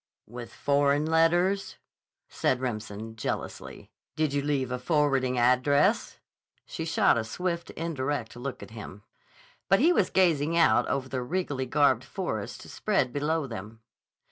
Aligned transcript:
"With 0.25 0.51
foreign 0.51 1.05
letters?" 1.05 1.77
said 2.27 2.59
Remsen 2.59 3.15
jealously. 3.15 3.91
"Did 4.15 4.33
you 4.33 4.41
leave 4.41 4.71
a 4.71 4.79
forwarding 4.79 5.37
address?" 5.37 6.17
She 6.65 6.85
shot 6.85 7.19
a 7.19 7.23
swift, 7.23 7.69
indirect 7.69 8.35
look 8.35 8.63
at 8.63 8.71
him. 8.71 9.03
But 9.69 9.77
he 9.79 9.93
was 9.93 10.09
gazing 10.09 10.57
out 10.57 10.87
over 10.87 11.07
the 11.07 11.21
regally 11.21 11.67
garbed 11.67 12.03
forest 12.03 12.67
spread 12.67 13.13
below 13.13 13.45
them. 13.45 13.81